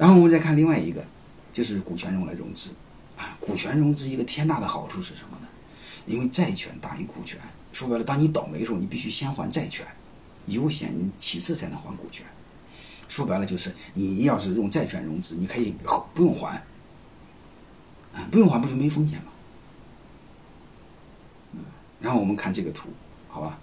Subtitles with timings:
[0.00, 1.04] 然后我们再看另外一个，
[1.52, 2.70] 就是股权用来融资
[3.18, 3.36] 啊。
[3.38, 5.46] 股权融资一个天大的好处是什么呢？
[6.06, 7.38] 因为债权大于股权。
[7.74, 9.86] 说白了，当你倒霉的时候，你必须先还债权，
[10.46, 12.24] 优先其次才能还股权。
[13.10, 15.74] 说白了就是，你要是用债权融资，你可以
[16.14, 16.56] 不用还，
[18.14, 19.32] 啊，不用还不就没风险吗？
[21.52, 21.58] 嗯，
[22.00, 22.88] 然后我们看这个图，
[23.28, 23.58] 好吧？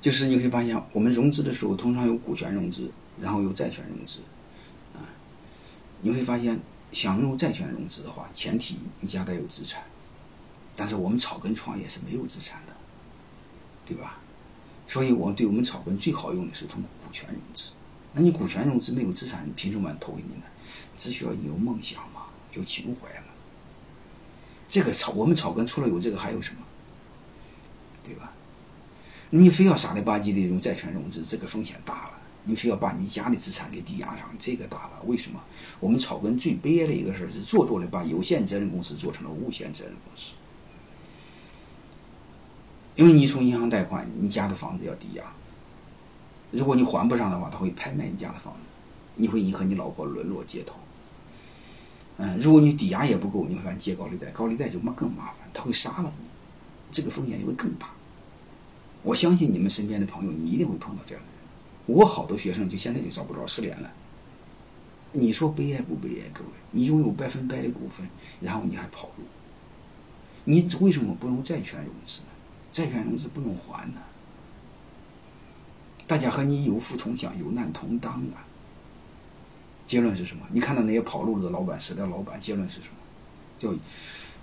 [0.00, 4.20] 就是你会发现，我们融资的时候通常有股权融资，然后有债权融资，
[6.00, 6.60] 你会发现，
[6.92, 9.82] 想用债权融资的话，前提你家得有资产。
[10.74, 12.72] 但是我们草根创业是没有资产的，
[13.86, 14.18] 对吧？
[14.86, 17.70] 所以，我对我们草根最好用的是通过股权融资。
[18.12, 20.42] 那你股权融资没有资产，凭什么投给你呢？
[20.96, 23.26] 只需要你有梦想嘛，有情怀嘛。
[24.68, 26.60] 这个草，我们草根除了有这个还有什么？
[28.04, 28.32] 对吧？
[29.30, 32.15] 你非要傻里吧唧的用债权融资，这个风险大了。
[32.46, 35.02] 你非要把你家的资产给抵押上，这个大了。
[35.04, 35.38] 为什么？
[35.80, 40.32] 我们草根最悲哀的一个事儿是做作的把有限责任公司做成了无限责任公司。
[42.94, 45.24] 因为你从银行贷款，你家的房子要抵押，
[46.50, 48.60] 如果你还不上的话，他会拍卖你家的房子，
[49.16, 50.76] 你会你和你老婆沦落街头。
[52.18, 56.24] 嗯，如果你抵押也不够，你会借高利贷，高利贷就麻更麻烦，他会杀了你，
[56.90, 57.90] 这个风险就会更大。
[59.02, 61.35] 我相信你们身边的朋友，你一定会碰到这样的。
[61.86, 63.90] 我好多学生就现在就找不着，失联了。
[65.12, 66.28] 你说悲哀不悲哀？
[66.34, 68.06] 各位，你拥有百分百的股份，
[68.40, 69.24] 然后你还跑路，
[70.44, 72.26] 你为什么不用债权融资呢？
[72.70, 74.00] 债权融资不用还呢，
[76.06, 78.44] 大家和你有福同享，有难同当啊。
[79.86, 80.44] 结论是什么？
[80.50, 82.94] 你看到那些跑路的老板、死掉老板，结论是什么？
[83.58, 83.72] 叫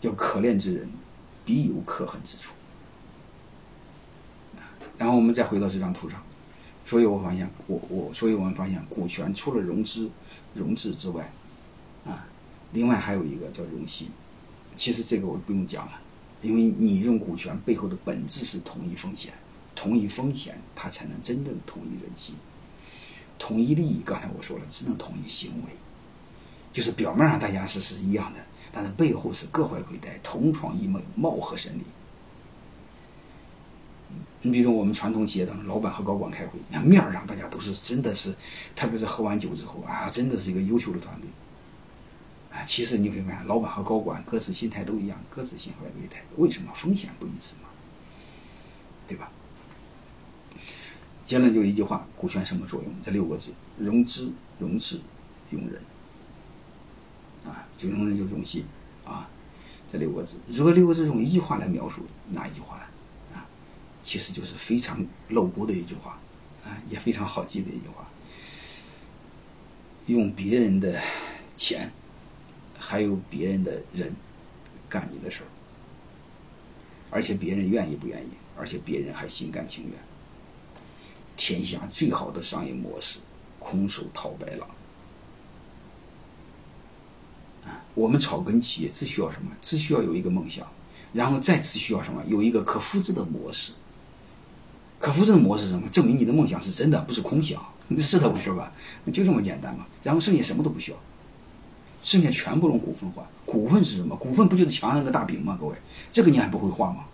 [0.00, 0.88] 叫可怜之人
[1.44, 2.54] 必有可恨之处。
[4.96, 6.22] 然后我们再回到这张图上，
[6.86, 10.10] 所以我发现，我我，所以我们发现，股权除了融资
[10.54, 11.32] 融资之外，
[12.06, 12.26] 啊，
[12.72, 14.08] 另外还有一个叫融信。
[14.76, 16.00] 其实这个我不用讲了。
[16.42, 19.32] 因为你用股权背后的本质是统一风险，
[19.74, 22.34] 统一风险，它才能真正统一人心。
[23.38, 25.72] 统一利益，刚才我说了，只能统一行为，
[26.70, 31.82] 就是表面上大家是是一样的，但是背后是各怀鬼胎，同床异梦，貌合神离。
[34.42, 38.34] 你比如说我们传统企业当中，老板和高管开会，你看面上大家都是真的是，
[38.76, 41.28] 特别是喝完酒之后啊，真的是一个优秀的团队
[42.52, 42.62] 啊。
[42.64, 46.22] 其实你会发现，老板和高管各自心态都一样，各自心怀鬼胎。
[46.36, 47.68] 为什么风险不一致嘛？
[49.06, 49.30] 对吧？
[51.24, 52.92] 结论就一句话：股权什么作用？
[53.02, 55.00] 这六个字：融资、融资、
[55.50, 55.80] 用人。
[57.46, 58.64] 啊，就用人就用心
[59.04, 59.28] 啊，
[59.92, 60.36] 这六个字。
[60.48, 62.80] 如果六个字用一句话来描述，哪一句话？
[64.04, 66.20] 其实就是非常露骨的一句话，
[66.64, 68.08] 啊，也非常好记的一句话：
[70.06, 71.02] 用别人的
[71.56, 71.90] 钱。
[72.86, 74.14] 还有别人的人
[74.90, 75.48] 干你的事儿，
[77.10, 78.28] 而且别人愿意不愿意，
[78.58, 79.94] 而且别人还心甘情愿。
[81.34, 83.20] 天下最好的商业模式，
[83.58, 84.68] 空手套白狼。
[87.64, 89.50] 啊，我们草根企业只需要什么？
[89.62, 90.70] 只需要有一个梦想，
[91.14, 92.22] 然后再只需要什么？
[92.26, 93.72] 有一个可复制的模式。
[95.04, 95.86] 可复制的模式是什么？
[95.90, 97.62] 证明你的梦想是真的，不是空想，
[97.98, 98.72] 是这回事吧？
[99.12, 99.84] 就这么简单嘛。
[100.02, 100.96] 然后剩下什么都不需要。
[102.02, 104.16] 剩下全部用股份换，股份是什么？
[104.16, 105.58] 股份不就是墙上那个大饼吗？
[105.60, 105.76] 各位，
[106.10, 107.04] 这个你还不会画吗？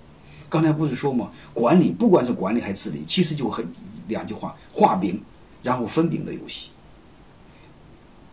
[0.48, 1.32] 刚才不是说吗？
[1.52, 3.66] 管理不管是管理还是治理，其实就很
[4.06, 5.20] 两句话：画饼，
[5.64, 6.70] 然后分饼的游戏。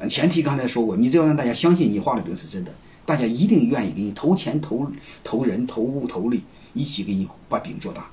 [0.07, 2.72] 前提刚才说过，你只要让大家相信你画的饼是真的，
[3.07, 4.91] 大家一定愿意给你投钱、投
[5.23, 6.44] 投人、投物、投力，
[6.75, 8.06] 一起给你把饼做大，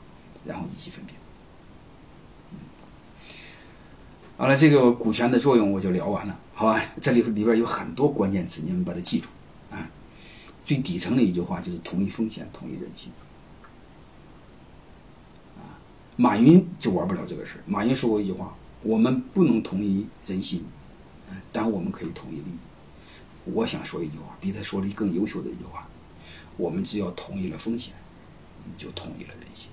[0.47, 1.15] 然后一起分饼。
[4.37, 6.83] 好了，这个股权的作用我就聊完了，好吧？
[7.01, 9.29] 这里里边有很多关键词，你们把它记住
[9.71, 9.89] 啊。
[10.65, 13.13] 最底层的一句话就是统一风险，统一人心。
[15.57, 15.79] 啊，
[16.17, 18.53] 马云就玩不了这个事马云说过一句话：
[18.83, 20.65] 我们不能统一人心，
[21.53, 23.53] 但我们可以统一利益。
[23.53, 25.87] 我想说一句话，比他说的更优秀的一句话：
[26.57, 27.93] 我们只要统一了风险，
[28.65, 29.69] 你就统一了人心。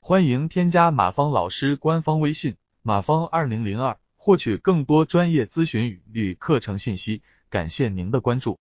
[0.00, 2.54] 欢迎添加马芳老师官方微信。
[2.84, 8.58] 马方二零零二，获取更多专业咨询与课程信息，感谢您的关注。